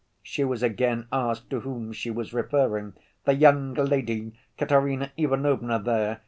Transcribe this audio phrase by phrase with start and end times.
[0.23, 2.93] She was again asked to whom she was referring.
[3.25, 6.19] "The young lady, Katerina Ivanovna there.